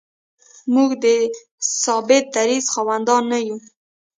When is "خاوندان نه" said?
2.73-3.39